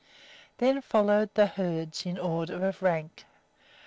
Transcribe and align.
Then 0.57 0.81
followed 0.81 1.31
the 1.35 1.45
herds 1.45 2.07
in 2.07 2.17
order 2.17 2.65
of 2.67 2.81
rank. 2.81 3.25